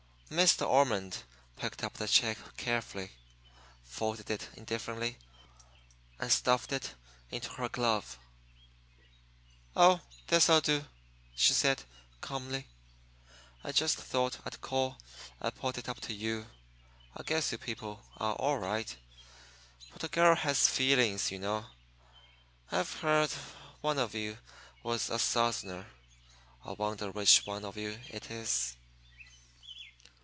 Miss 0.33 0.55
De 0.55 0.63
Ormond 0.65 1.23
picked 1.57 1.83
up 1.83 1.95
the 1.95 2.07
cheek 2.07 2.37
carelessly, 2.55 3.11
folded 3.83 4.29
it 4.29 4.47
indifferently, 4.53 5.17
and 6.19 6.31
stuffed 6.31 6.71
it 6.71 6.95
into 7.31 7.49
her 7.49 7.67
glove. 7.67 8.17
"Oh, 9.75 9.99
this'll 10.27 10.61
do," 10.61 10.85
she 11.35 11.51
said, 11.53 11.83
calmly. 12.21 12.69
"I 13.61 13.73
just 13.73 13.97
thought 13.97 14.39
I'd 14.45 14.61
call 14.61 14.99
and 15.41 15.53
put 15.53 15.77
it 15.77 15.89
up 15.89 15.99
to 16.03 16.13
you. 16.13 16.47
I 17.13 17.23
guess 17.23 17.51
you 17.51 17.57
people 17.57 18.05
are 18.15 18.35
all 18.35 18.57
right. 18.57 18.95
But 19.91 20.05
a 20.05 20.07
girl 20.07 20.35
has 20.37 20.69
feelings, 20.69 21.29
you 21.29 21.39
know. 21.39 21.65
I've 22.71 23.01
heard 23.01 23.31
one 23.81 23.99
of 23.99 24.15
you 24.15 24.37
was 24.81 25.09
a 25.09 25.19
Southerner 25.19 25.87
I 26.63 26.71
wonder 26.71 27.11
which 27.11 27.45
one 27.45 27.65
of 27.65 27.75
you 27.75 27.99
it 28.07 28.31
is?" 28.31 28.77